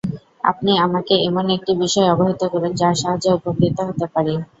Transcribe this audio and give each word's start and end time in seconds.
আপনি 0.43 0.71
আমাকে 0.85 1.13
এমন 1.27 1.45
একটি 1.57 1.71
বিষয় 1.83 2.07
অবহিত 2.09 2.41
করুন, 2.51 2.71
যার 2.75 2.95
সাহায্যে 3.01 3.35
উপকৃত 3.37 3.77
হতে 3.87 4.05
পারি। 4.13 4.33